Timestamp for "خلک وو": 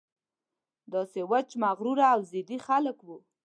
2.67-3.17